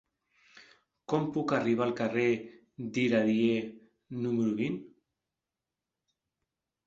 [1.11, 2.23] Com puc arribar al carrer
[2.95, 3.59] d'Iradier
[4.23, 4.79] número vint?